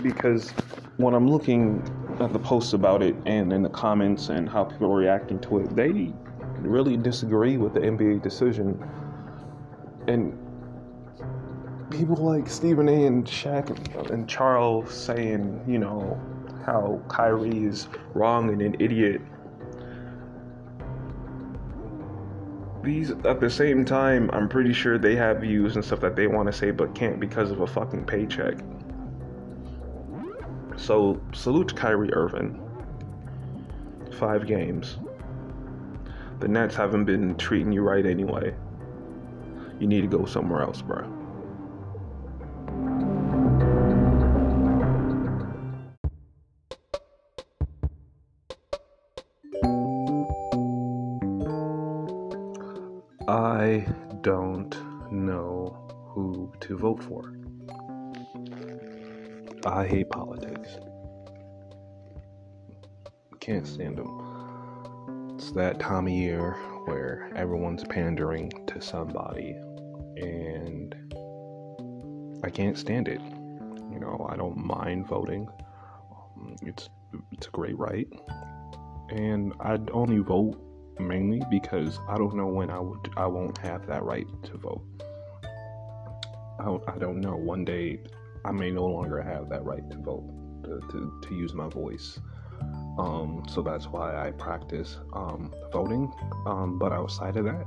Because 0.02 0.50
when 0.98 1.14
I'm 1.14 1.28
looking 1.28 1.82
at 2.20 2.34
the 2.34 2.40
posts 2.40 2.74
about 2.74 3.02
it 3.02 3.16
and 3.26 3.54
in 3.54 3.62
the 3.62 3.70
comments 3.70 4.30
and 4.30 4.50
how 4.50 4.64
people 4.66 4.92
are 4.92 4.98
reacting 4.98 5.40
to 5.42 5.60
it, 5.60 5.76
they 5.76 6.12
really 6.62 6.98
disagree 6.98 7.58
with 7.58 7.74
the 7.74 7.82
NBA 7.82 8.22
decision. 8.22 8.82
And 10.08 10.38
people 11.92 12.16
like 12.16 12.50
Stephen 12.50 12.88
A. 12.90 13.06
and 13.06 13.26
Shaq 13.26 14.10
and 14.12 14.28
Charles 14.28 14.94
saying, 14.94 15.64
you 15.68 15.78
know, 15.78 16.20
how 16.66 17.02
Kyrie 17.08 17.66
is 17.66 17.88
wrong 18.14 18.50
and 18.50 18.62
an 18.62 18.76
idiot. 18.80 19.22
These, 22.84 23.12
at 23.26 23.40
the 23.40 23.50
same 23.50 23.86
time, 23.86 24.32
I'm 24.34 24.50
pretty 24.50 24.74
sure 24.74 24.98
they 24.98 25.16
have 25.16 25.42
views 25.42 25.76
and 25.76 25.86
stuff 25.86 26.00
that 26.00 26.16
they 26.16 26.26
want 26.26 26.48
to 26.48 26.54
say 26.54 26.72
but 26.72 26.96
can't 26.96 27.20
because 27.20 27.52
of 27.52 27.62
a 27.62 27.68
fucking 27.68 28.06
paycheck. 28.06 28.58
So, 30.78 31.22
salute 31.32 31.76
Kyrie 31.76 32.12
Irving. 32.14 32.60
Five 34.14 34.48
games. 34.48 34.98
The 36.42 36.48
Nets 36.48 36.76
haven't 36.76 37.06
been 37.06 37.36
treating 37.36 37.72
you 37.72 37.84
right 37.84 38.04
anyway. 38.04 38.56
You 39.80 39.86
need 39.86 40.02
to 40.02 40.08
go 40.08 40.26
somewhere 40.26 40.64
else, 40.64 40.82
bro. 40.82 41.06
I 53.28 53.86
don't 54.22 54.76
know 55.12 55.78
who 56.08 56.52
to 56.62 56.76
vote 56.76 57.04
for. 57.04 57.36
I 59.64 59.86
hate 59.86 60.10
politics. 60.10 60.78
Can't 63.40 63.68
stand 63.68 64.00
them 64.00 64.21
that 65.54 65.80
time 65.80 66.08
of 66.08 66.14
year 66.14 66.54
where 66.86 67.32
everyone's 67.36 67.84
pandering 67.84 68.52
to 68.68 68.82
somebody, 68.82 69.56
and 70.18 70.96
I 72.44 72.50
can't 72.50 72.78
stand 72.78 73.08
it. 73.08 73.22
You 73.92 74.00
know, 74.00 74.28
I 74.30 74.36
don't 74.36 74.58
mind 74.58 75.08
voting. 75.08 75.48
Um, 76.12 76.56
it's 76.64 76.90
it's 77.32 77.48
a 77.48 77.52
great 77.52 77.78
right, 77.78 78.08
and 79.10 79.54
I'd 79.60 79.90
only 79.92 80.20
vote 80.20 80.62
mainly 81.00 81.42
because 81.50 82.00
I 82.08 82.18
don't 82.18 82.36
know 82.36 82.48
when 82.48 82.70
I 82.70 82.80
would 82.80 83.10
I 83.18 83.26
won't 83.26 83.58
have 83.60 83.88
that 83.88 84.04
right 84.04 84.28
to 84.44 84.58
vote. 84.58 84.84
I, 86.60 86.78
I 86.88 86.98
don't 86.98 87.20
know. 87.20 87.36
One 87.36 87.66
day 87.66 88.00
I 88.46 88.52
may 88.52 88.72
no 88.72 88.86
longer 88.86 89.22
have 89.22 89.50
that 89.50 89.64
right 89.64 89.88
to 89.90 89.98
vote 89.98 90.30
to, 90.64 90.80
to, 90.92 91.22
to 91.24 91.36
use 91.36 91.54
my 91.54 91.68
voice. 91.68 92.20
Um, 92.98 93.44
so 93.50 93.62
that's 93.62 93.88
why 93.88 94.28
I 94.28 94.32
practice 94.32 94.98
um, 95.14 95.54
voting. 95.72 96.12
Um, 96.46 96.78
but 96.78 96.92
outside 96.92 97.38
of 97.38 97.46
that, 97.46 97.66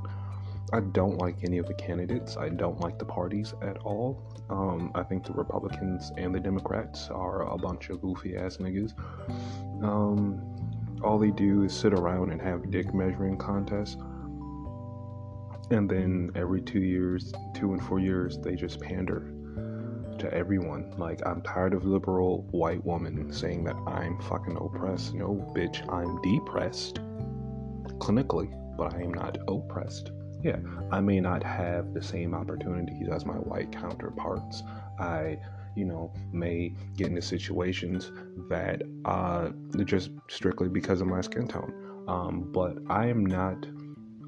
I 0.73 0.79
don't 0.79 1.17
like 1.19 1.43
any 1.43 1.57
of 1.57 1.67
the 1.67 1.73
candidates. 1.75 2.37
I 2.37 2.49
don't 2.49 2.79
like 2.79 2.97
the 2.97 3.05
parties 3.05 3.53
at 3.61 3.77
all. 3.79 4.21
Um, 4.49 4.91
I 4.95 5.03
think 5.03 5.23
the 5.25 5.33
Republicans 5.33 6.11
and 6.17 6.33
the 6.33 6.39
Democrats 6.39 7.09
are 7.09 7.51
a 7.51 7.57
bunch 7.57 7.89
of 7.89 8.01
goofy 8.01 8.35
ass 8.35 8.57
niggas. 8.57 8.93
Um, 9.83 10.41
all 11.03 11.19
they 11.19 11.31
do 11.31 11.63
is 11.63 11.73
sit 11.73 11.93
around 11.93 12.31
and 12.31 12.41
have 12.41 12.71
dick 12.71 12.93
measuring 12.93 13.37
contests. 13.37 13.97
And 15.71 15.89
then 15.89 16.31
every 16.35 16.61
two 16.61 16.81
years, 16.81 17.33
two 17.53 17.73
and 17.73 17.83
four 17.83 17.99
years, 17.99 18.37
they 18.37 18.55
just 18.55 18.79
pander 18.79 19.34
to 20.19 20.33
everyone. 20.33 20.93
Like, 20.97 21.25
I'm 21.25 21.41
tired 21.41 21.73
of 21.73 21.85
liberal 21.85 22.47
white 22.51 22.83
women 22.85 23.31
saying 23.31 23.63
that 23.65 23.75
I'm 23.87 24.19
fucking 24.21 24.57
oppressed. 24.57 25.13
No, 25.13 25.35
bitch, 25.55 25.81
I'm 25.91 26.21
depressed 26.21 26.99
clinically, 27.99 28.49
but 28.77 28.93
I 28.93 29.01
am 29.01 29.13
not 29.13 29.37
oppressed. 29.47 30.11
Yeah, 30.43 30.57
I 30.91 31.01
may 31.01 31.19
not 31.19 31.43
have 31.43 31.93
the 31.93 32.03
same 32.03 32.35
opportunities 32.35 33.07
as 33.09 33.25
my 33.25 33.33
white 33.33 33.71
counterparts. 33.71 34.63
I, 34.99 35.39
you 35.75 35.85
know, 35.85 36.13
may 36.31 36.73
get 36.95 37.07
into 37.07 37.21
situations 37.21 38.11
that 38.49 38.83
uh, 39.05 39.49
just 39.85 40.11
strictly 40.29 40.69
because 40.69 41.01
of 41.01 41.07
my 41.07 41.21
skin 41.21 41.47
tone. 41.47 41.73
Um, 42.07 42.51
but 42.51 42.77
I 42.89 43.07
am 43.07 43.25
not 43.25 43.65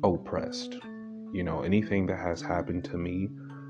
oppressed. 0.04 0.78
You 1.34 1.44
know, 1.44 1.62
anything 1.62 2.08
that 2.08 2.18
has 2.18 2.42
happened 2.42 2.84
to 2.86 2.98
me, 2.98 3.30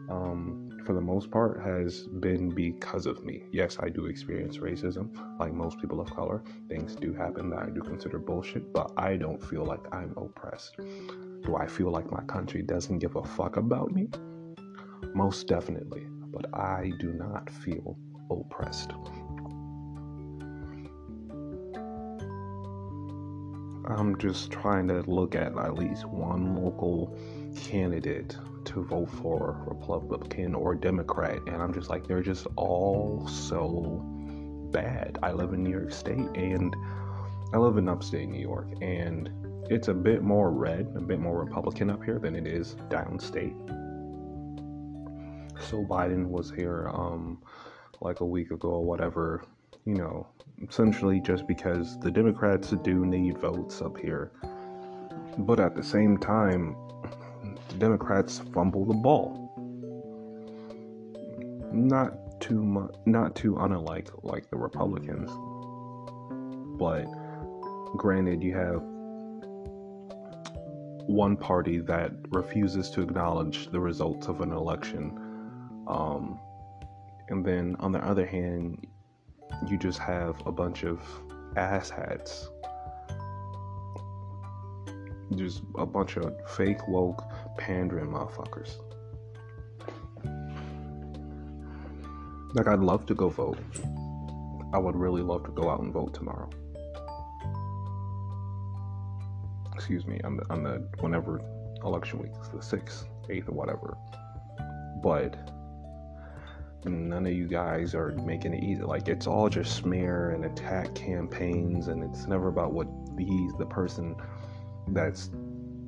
um, 0.09 0.66
for 0.87 0.93
the 0.93 1.01
most 1.01 1.29
part, 1.29 1.61
has 1.61 2.03
been 2.07 2.47
because 2.47 3.05
of 3.07 3.25
me. 3.25 3.43
Yes, 3.51 3.75
I 3.77 3.89
do 3.89 4.05
experience 4.05 4.59
racism, 4.59 5.09
like 5.37 5.53
most 5.53 5.81
people 5.81 5.99
of 5.99 6.09
color. 6.15 6.41
Things 6.69 6.95
do 6.95 7.13
happen 7.13 7.49
that 7.49 7.59
I 7.59 7.69
do 7.69 7.81
consider 7.81 8.19
bullshit, 8.19 8.71
but 8.71 8.93
I 8.95 9.17
don't 9.17 9.43
feel 9.43 9.65
like 9.65 9.81
I'm 9.93 10.13
oppressed. 10.15 10.77
Do 10.77 11.57
I 11.57 11.67
feel 11.67 11.91
like 11.91 12.09
my 12.09 12.23
country 12.23 12.61
doesn't 12.61 12.99
give 12.99 13.17
a 13.17 13.23
fuck 13.23 13.57
about 13.57 13.91
me? 13.91 14.07
Most 15.13 15.47
definitely, 15.47 16.07
but 16.33 16.45
I 16.57 16.93
do 17.01 17.11
not 17.11 17.49
feel 17.49 17.97
oppressed. 18.31 18.91
I'm 23.89 24.17
just 24.19 24.51
trying 24.51 24.87
to 24.87 25.01
look 25.01 25.35
at 25.35 25.57
at 25.57 25.73
least 25.73 26.05
one 26.05 26.55
local 26.55 27.17
candidate 27.57 28.37
to 28.67 28.83
vote 28.83 29.09
for 29.09 29.63
Republican 29.67 30.53
or 30.53 30.75
Democrat, 30.75 31.39
and 31.47 31.61
I'm 31.61 31.73
just 31.73 31.89
like, 31.89 32.07
they're 32.07 32.21
just 32.21 32.47
all 32.55 33.27
so 33.27 34.01
bad. 34.71 35.17
I 35.23 35.31
live 35.31 35.53
in 35.53 35.63
New 35.63 35.71
York 35.71 35.91
State, 35.91 36.29
and 36.35 36.75
I 37.53 37.57
live 37.57 37.77
in 37.77 37.87
upstate 37.87 38.27
New 38.29 38.41
York, 38.41 38.67
and 38.81 39.29
it's 39.69 39.87
a 39.87 39.93
bit 39.93 40.21
more 40.21 40.51
red, 40.51 40.93
a 40.95 41.01
bit 41.01 41.19
more 41.19 41.43
Republican 41.43 41.89
up 41.89 42.03
here 42.03 42.19
than 42.19 42.35
it 42.35 42.45
is 42.45 42.75
downstate. 42.89 43.55
So 45.69 45.83
Biden 45.83 46.27
was 46.27 46.51
here 46.51 46.89
um, 46.93 47.41
like 48.01 48.19
a 48.19 48.25
week 48.25 48.51
ago 48.51 48.69
or 48.69 48.85
whatever, 48.85 49.43
you 49.85 49.95
know, 49.95 50.27
essentially 50.67 51.19
just 51.19 51.47
because 51.47 51.99
the 51.99 52.11
Democrats 52.11 52.71
do 52.83 53.05
need 53.05 53.37
votes 53.37 53.81
up 53.81 53.97
here. 53.97 54.31
But 55.37 55.59
at 55.59 55.75
the 55.75 55.83
same 55.83 56.17
time, 56.17 56.75
the 57.69 57.75
Democrats 57.75 58.39
fumble 58.53 58.85
the 58.85 58.93
ball. 58.93 59.53
Not 61.71 62.39
too 62.39 62.63
much, 62.63 62.95
not 63.05 63.35
too 63.35 63.57
unlike 63.57 64.09
like 64.23 64.49
the 64.49 64.57
Republicans. 64.57 65.29
But 66.79 67.05
granted, 67.97 68.43
you 68.43 68.55
have 68.55 68.81
one 71.07 71.37
party 71.37 71.79
that 71.79 72.11
refuses 72.29 72.89
to 72.91 73.01
acknowledge 73.01 73.71
the 73.71 73.79
results 73.79 74.27
of 74.27 74.41
an 74.41 74.51
election. 74.51 75.17
Um, 75.87 76.39
and 77.29 77.45
then 77.45 77.75
on 77.79 77.91
the 77.91 77.99
other 77.99 78.25
hand, 78.25 78.85
you 79.67 79.77
just 79.77 79.99
have 79.99 80.35
a 80.45 80.51
bunch 80.51 80.83
of 80.83 80.99
asshats. 81.55 82.47
Just 85.35 85.61
a 85.77 85.85
bunch 85.85 86.17
of 86.17 86.33
fake 86.51 86.87
woke 86.87 87.23
pandering 87.57 88.07
motherfuckers. 88.07 88.77
Like 92.53 92.67
I'd 92.67 92.79
love 92.79 93.05
to 93.07 93.13
go 93.13 93.29
vote. 93.29 93.59
I 94.73 94.77
would 94.79 94.95
really 94.95 95.21
love 95.21 95.43
to 95.45 95.51
go 95.51 95.69
out 95.69 95.81
and 95.81 95.91
vote 95.91 96.13
tomorrow. 96.13 96.49
Excuse 99.75 100.05
me, 100.07 100.19
on 100.23 100.37
the 100.37 100.45
on 100.49 100.63
the 100.63 100.87
whenever 100.99 101.41
election 101.83 102.19
week, 102.19 102.31
the 102.53 102.61
sixth, 102.61 103.05
eighth, 103.29 103.49
or 103.49 103.53
whatever. 103.53 103.97
But 105.03 105.51
none 106.85 107.25
of 107.25 107.33
you 107.33 107.47
guys 107.47 107.93
are 107.93 108.11
making 108.23 108.53
it 108.53 108.63
easy. 108.63 108.81
Like 108.81 109.07
it's 109.07 109.27
all 109.27 109.49
just 109.49 109.75
smear 109.75 110.31
and 110.31 110.45
attack 110.45 110.95
campaigns, 110.95 111.89
and 111.89 112.03
it's 112.03 112.27
never 112.27 112.47
about 112.47 112.73
what 112.73 112.87
he's 113.17 113.53
the 113.57 113.65
person 113.65 114.15
that's 114.89 115.29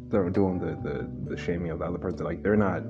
they're 0.09 0.29
doing 0.29 0.59
the, 0.59 0.77
the 0.87 1.09
the 1.29 1.37
shaming 1.37 1.71
of 1.71 1.79
the 1.79 1.85
other 1.85 1.97
person. 1.97 2.23
Like 2.25 2.43
they're 2.43 2.55
not. 2.55 2.83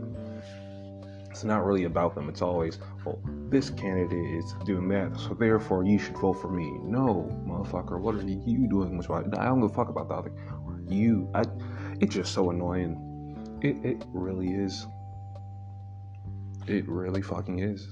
It's 1.29 1.43
not 1.43 1.63
really 1.63 1.85
about 1.85 2.15
them. 2.15 2.27
It's 2.27 2.41
always, 2.41 2.79
well, 3.05 3.19
this 3.49 3.69
candidate 3.69 4.43
is 4.43 4.55
doing 4.65 4.89
that, 4.89 5.15
so 5.17 5.35
therefore 5.35 5.85
you 5.85 5.99
should 5.99 6.17
vote 6.17 6.33
for 6.33 6.49
me. 6.49 6.69
No, 6.83 7.29
motherfucker, 7.47 7.99
what 7.99 8.15
are 8.15 8.23
you 8.23 8.67
doing? 8.67 8.97
Which 8.97 9.09
I 9.09 9.21
don't 9.21 9.61
give 9.61 9.71
a 9.71 9.73
fuck 9.73 9.89
about 9.89 10.09
the 10.09 10.15
other. 10.15 10.31
You, 10.89 11.29
I, 11.33 11.43
it's 12.01 12.15
just 12.15 12.33
so 12.33 12.49
annoying. 12.49 12.97
It 13.61 13.77
it 13.85 14.03
really 14.11 14.49
is. 14.49 14.87
It 16.67 16.87
really 16.89 17.21
fucking 17.21 17.59
is. 17.59 17.87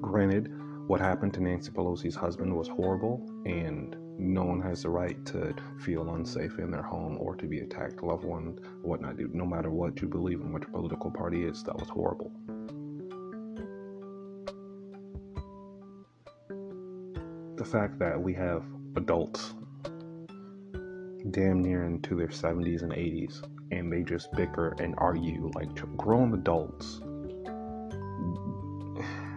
Granted, 0.00 0.52
what 0.86 1.00
happened 1.00 1.32
to 1.34 1.42
Nancy 1.42 1.70
Pelosi's 1.70 2.14
husband 2.14 2.54
was 2.54 2.68
horrible, 2.68 3.24
and 3.46 3.96
no 4.18 4.44
one 4.44 4.60
has 4.60 4.82
the 4.82 4.90
right 4.90 5.24
to 5.26 5.54
feel 5.80 6.14
unsafe 6.14 6.58
in 6.58 6.70
their 6.70 6.82
home 6.82 7.16
or 7.18 7.34
to 7.36 7.46
be 7.46 7.60
attacked, 7.60 8.02
loved 8.02 8.24
one, 8.24 8.58
whatnot. 8.82 9.18
No 9.32 9.46
matter 9.46 9.70
what 9.70 10.00
you 10.02 10.08
believe 10.08 10.40
in, 10.40 10.52
what 10.52 10.62
your 10.62 10.70
political 10.70 11.10
party 11.10 11.44
is, 11.44 11.62
that 11.64 11.76
was 11.76 11.88
horrible. 11.88 12.30
The 17.56 17.64
fact 17.64 17.98
that 18.00 18.20
we 18.20 18.34
have 18.34 18.64
adults 18.96 19.54
damn 21.30 21.62
near 21.62 21.84
into 21.84 22.16
their 22.16 22.28
70s 22.28 22.82
and 22.82 22.92
80s 22.92 23.42
and 23.70 23.92
they 23.92 24.02
just 24.02 24.32
bicker 24.32 24.74
and 24.78 24.94
argue 24.98 25.50
like 25.54 25.74
grown 25.96 26.34
adults. 26.34 27.00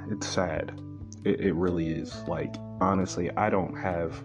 It's 0.08 0.28
sad. 0.28 0.80
It, 1.26 1.42
it 1.42 1.54
really 1.54 1.90
is. 1.90 2.16
Like 2.28 2.56
honestly, 2.80 3.30
I 3.36 3.50
don't 3.50 3.76
have 3.76 4.22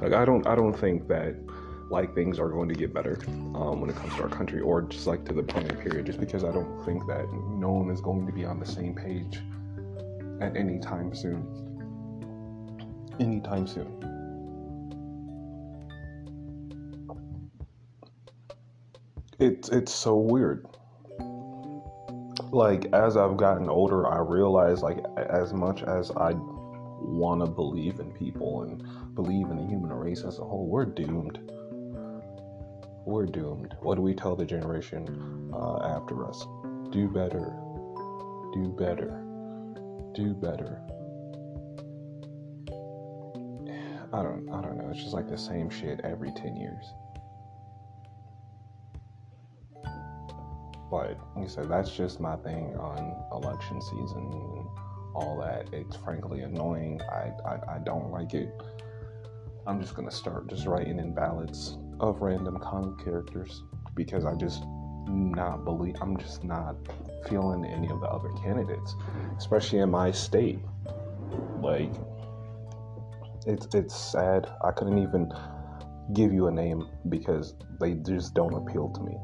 like 0.00 0.12
I 0.12 0.24
don't 0.24 0.46
I 0.46 0.54
don't 0.54 0.78
think 0.78 1.08
that 1.08 1.34
like 1.90 2.14
things 2.14 2.38
are 2.38 2.48
going 2.48 2.68
to 2.68 2.74
get 2.74 2.94
better 2.94 3.18
um, 3.54 3.80
when 3.80 3.90
it 3.90 3.96
comes 3.96 4.14
to 4.16 4.22
our 4.22 4.28
country 4.28 4.60
or 4.60 4.82
just 4.82 5.06
like 5.06 5.24
to 5.26 5.34
the 5.34 5.42
planning 5.42 5.76
period 5.76 6.06
just 6.06 6.20
because 6.20 6.44
I 6.44 6.52
don't 6.52 6.84
think 6.84 7.06
that 7.06 7.26
no 7.32 7.70
one 7.70 7.90
is 7.90 8.00
going 8.00 8.26
to 8.26 8.32
be 8.32 8.44
on 8.44 8.58
the 8.58 8.66
same 8.66 8.94
page 8.94 9.40
at 10.40 10.56
any 10.56 10.78
time 10.78 11.14
soon. 11.14 11.46
Anytime 13.20 13.66
soon. 13.66 14.14
it's 19.38 19.68
it's 19.68 19.92
so 19.92 20.16
weird. 20.16 20.66
Like 22.54 22.86
as 22.92 23.16
I've 23.16 23.36
gotten 23.36 23.68
older, 23.68 24.06
I 24.06 24.18
realize 24.18 24.80
like 24.80 25.04
as 25.16 25.52
much 25.52 25.82
as 25.82 26.12
I 26.12 26.34
want 26.34 27.44
to 27.44 27.50
believe 27.50 27.98
in 27.98 28.12
people 28.12 28.62
and 28.62 28.80
believe 29.16 29.50
in 29.50 29.56
the 29.56 29.66
human 29.66 29.92
race 29.92 30.22
as 30.22 30.38
a 30.38 30.44
whole, 30.44 30.68
we're 30.68 30.84
doomed. 30.84 31.40
We're 33.04 33.26
doomed. 33.26 33.74
What 33.80 33.96
do 33.96 34.02
we 34.02 34.14
tell 34.14 34.36
the 34.36 34.44
generation 34.44 35.50
uh, 35.52 35.96
after 35.96 36.28
us? 36.28 36.46
Do 36.90 37.08
better. 37.08 37.52
Do 38.52 38.72
better. 38.78 39.20
Do 40.14 40.32
better. 40.34 40.80
I 44.12 44.22
don't. 44.22 44.48
I 44.52 44.62
don't 44.62 44.78
know. 44.78 44.90
It's 44.92 45.02
just 45.02 45.12
like 45.12 45.28
the 45.28 45.36
same 45.36 45.70
shit 45.70 46.02
every 46.04 46.30
ten 46.30 46.54
years. 46.54 46.84
But 50.94 51.18
I 51.36 51.44
said, 51.48 51.68
that's 51.68 51.90
just 51.90 52.20
my 52.20 52.36
thing 52.36 52.76
on 52.76 53.16
election 53.32 53.82
season 53.82 54.30
and 54.32 54.68
all 55.12 55.36
that. 55.40 55.68
It's 55.72 55.96
frankly 55.96 56.42
annoying. 56.42 57.00
I, 57.10 57.32
I, 57.44 57.74
I 57.74 57.78
don't 57.84 58.12
like 58.12 58.32
it. 58.32 58.48
I'm 59.66 59.82
just 59.82 59.96
gonna 59.96 60.12
start 60.12 60.48
just 60.48 60.66
writing 60.66 61.00
in 61.00 61.12
ballots 61.12 61.78
of 61.98 62.20
random 62.20 62.60
comic 62.60 63.04
characters 63.04 63.64
because 63.96 64.24
I 64.24 64.36
just 64.36 64.62
not 65.08 65.64
believe 65.64 65.96
I'm 66.00 66.16
just 66.16 66.44
not 66.44 66.76
feeling 67.28 67.64
any 67.64 67.90
of 67.90 68.00
the 68.00 68.06
other 68.06 68.28
candidates, 68.44 68.94
especially 69.36 69.80
in 69.80 69.90
my 69.90 70.12
state. 70.12 70.60
Like 71.60 71.90
it's 73.48 73.66
it's 73.74 73.96
sad. 73.96 74.48
I 74.62 74.70
couldn't 74.70 74.98
even 74.98 75.32
give 76.12 76.32
you 76.32 76.46
a 76.46 76.52
name 76.52 76.88
because 77.08 77.56
they 77.80 77.94
just 77.94 78.32
don't 78.34 78.54
appeal 78.54 78.90
to 78.90 79.02
me 79.02 79.16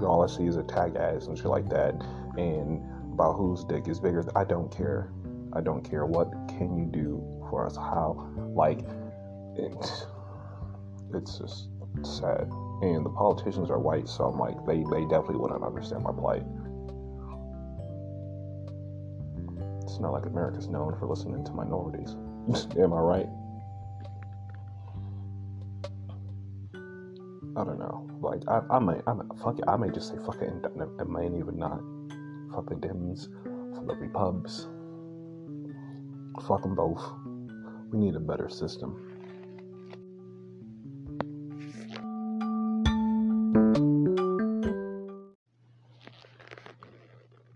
all 0.00 0.22
I 0.22 0.26
see 0.26 0.46
is 0.46 0.56
a 0.56 0.62
tag 0.62 0.96
ads 0.96 1.26
and 1.26 1.36
shit 1.36 1.46
like 1.46 1.68
that, 1.70 1.94
and 2.36 2.82
about 3.12 3.34
whose 3.34 3.64
dick 3.64 3.88
is 3.88 4.00
bigger. 4.00 4.24
I 4.34 4.44
don't 4.44 4.74
care. 4.74 5.12
I 5.52 5.60
don't 5.60 5.82
care. 5.82 6.06
What 6.06 6.30
can 6.48 6.76
you 6.76 6.86
do 6.86 7.22
for 7.50 7.66
us? 7.66 7.76
How? 7.76 8.30
Like, 8.54 8.80
it's 9.56 10.06
it's 11.14 11.38
just 11.38 11.68
sad. 12.02 12.50
And 12.82 13.04
the 13.04 13.10
politicians 13.10 13.70
are 13.70 13.78
white, 13.78 14.08
so 14.08 14.24
I'm 14.24 14.38
like, 14.38 14.56
they 14.66 14.84
they 14.90 15.02
definitely 15.02 15.36
wouldn't 15.36 15.62
understand 15.62 16.02
my 16.02 16.12
plight. 16.12 16.44
It's 19.82 20.00
not 20.00 20.12
like 20.12 20.26
America's 20.26 20.68
known 20.68 20.96
for 20.98 21.06
listening 21.06 21.44
to 21.44 21.52
minorities. 21.52 22.16
Am 22.78 22.92
I 22.92 23.00
right? 23.00 23.28
I 27.54 27.64
don't 27.64 27.78
know. 27.78 28.08
Like 28.20 28.42
I, 28.48 28.62
I 28.70 28.78
might, 28.78 29.02
I 29.06 29.12
might, 29.12 29.26
fuck 29.42 29.58
it. 29.58 29.64
I 29.68 29.76
might 29.76 29.92
just 29.92 30.08
say 30.08 30.16
fuck 30.24 30.40
it, 30.40 30.48
and 30.48 30.64
it 30.64 31.06
might 31.06 31.34
even 31.34 31.58
not. 31.58 31.80
Fuck 32.54 32.68
the 32.68 32.76
Dems, 32.76 33.28
fuck 33.74 33.86
the 33.86 33.94
Repubs. 33.94 34.68
Fuck 36.46 36.62
them 36.62 36.74
both. 36.74 37.02
We 37.90 37.98
need 37.98 38.16
a 38.16 38.20
better 38.20 38.48
system. 38.48 39.08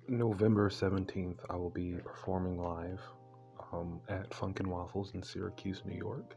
November 0.09 0.69
17th, 0.69 1.39
I 1.49 1.57
will 1.57 1.71
be 1.71 1.97
performing 2.05 2.59
live 2.59 3.01
um, 3.73 4.01
at 4.09 4.33
Funk 4.35 4.61
'n 4.61 4.69
Waffles 4.69 5.13
in 5.15 5.23
Syracuse, 5.23 5.83
New 5.87 5.97
York. 5.97 6.37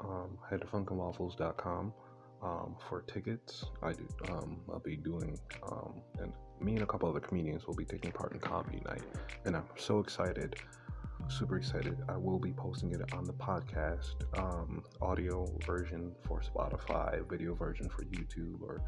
Um, 0.00 0.38
head 0.48 0.60
to 0.60 0.66
funknwaffles.com 0.66 1.92
um, 2.42 2.76
for 2.88 3.02
tickets. 3.02 3.64
I 3.82 3.92
do. 3.92 4.06
Um, 4.28 4.60
I'll 4.72 4.80
be 4.80 4.96
doing, 4.96 5.38
um, 5.70 6.00
and 6.18 6.32
me 6.60 6.72
and 6.72 6.82
a 6.82 6.86
couple 6.86 7.08
other 7.08 7.20
comedians 7.20 7.66
will 7.66 7.74
be 7.74 7.84
taking 7.84 8.12
part 8.12 8.32
in 8.32 8.40
comedy 8.40 8.82
night, 8.86 9.02
and 9.44 9.56
I'm 9.56 9.64
so 9.76 9.98
excited, 9.98 10.56
super 11.28 11.56
excited. 11.56 11.96
I 12.08 12.16
will 12.16 12.38
be 12.38 12.52
posting 12.52 12.92
it 12.92 13.12
on 13.12 13.24
the 13.24 13.32
podcast, 13.34 14.14
um, 14.38 14.82
audio 15.00 15.46
version 15.66 16.12
for 16.26 16.40
Spotify, 16.40 17.28
video 17.28 17.54
version 17.54 17.88
for 17.88 18.04
YouTube, 18.04 18.62
or 18.62 18.80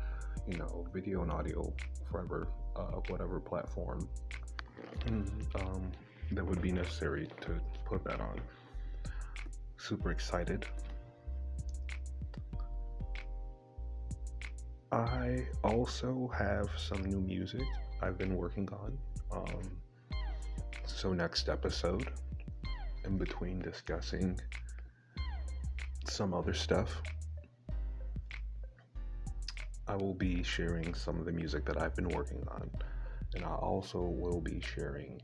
you 0.49 0.59
know, 0.59 0.87
video 0.93 1.23
and 1.23 1.31
audio 1.31 1.73
forever, 2.11 2.49
uh, 2.77 3.01
whatever 3.09 3.38
platform 3.38 4.09
um, 5.07 5.93
that 6.33 6.45
would 6.45 6.62
be 6.62 6.73
necessary 6.73 7.29
to 7.41 7.61
put 7.85 8.05
that 8.05 8.21
on. 8.21 8.41
Super 9.79 10.11
excited. 10.11 10.67
I 14.92 15.46
also 15.64 16.31
have 16.37 16.68
some 16.76 17.02
new 17.02 17.18
music 17.18 17.64
I've 18.02 18.18
been 18.18 18.37
working 18.37 18.68
on. 18.72 18.98
Um, 19.33 19.62
so, 20.85 21.14
next 21.14 21.48
episode, 21.48 22.11
in 23.07 23.16
between 23.16 23.59
discussing 23.61 24.38
some 26.05 26.35
other 26.35 26.52
stuff, 26.52 27.02
I 29.88 29.96
will 29.96 30.12
be 30.12 30.42
sharing 30.42 30.92
some 30.92 31.18
of 31.18 31.24
the 31.24 31.33
music 31.33 31.64
that 31.64 31.81
I've 31.81 31.96
been 31.96 32.11
working 32.11 32.44
on. 32.48 32.70
And 33.35 33.46
I 33.46 33.55
also 33.55 33.98
will 33.98 34.42
be 34.42 34.61
sharing 34.61 35.22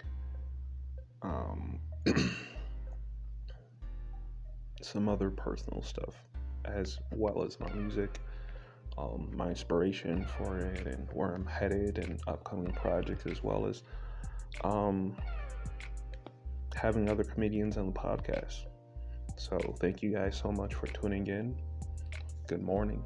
um, 1.21 1.79
some 4.81 5.11
other 5.11 5.29
personal 5.29 5.83
stuff 5.83 6.15
as 6.65 6.99
well 7.13 7.45
as 7.45 7.61
my 7.61 7.71
music 7.75 8.19
um, 8.99 9.31
my 9.35 9.49
inspiration 9.51 10.25
for 10.25 10.59
it 10.59 10.87
and 10.87 11.09
where 11.13 11.35
I'm 11.35 11.47
headed 11.47 11.99
and 11.99 12.21
upcoming 12.27 12.73
projects, 12.73 13.27
as 13.27 13.43
well 13.43 13.67
as 13.67 13.83
um, 14.65 15.17
having 16.75 17.09
other 17.09 17.25
comedians 17.25 17.77
on 17.77 17.87
the 17.87 17.93
podcast. 17.93 18.67
So, 19.37 19.57
thank 19.79 20.03
you 20.03 20.13
guys 20.13 20.37
so 20.37 20.51
much 20.51 20.75
for 20.75 20.89
tuning 20.89 21.27
in. 21.29 21.57
Good 22.49 22.63
morning, 22.63 23.05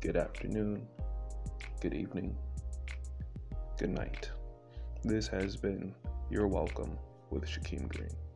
good 0.00 0.16
afternoon, 0.16 0.86
good 1.80 1.94
evening, 1.94 2.36
good 3.78 3.90
night. 3.90 4.30
This 5.04 5.28
has 5.28 5.56
been 5.56 5.94
You're 6.30 6.48
Welcome 6.48 6.98
with 7.30 7.44
Shaquem 7.46 7.88
Green. 7.88 8.27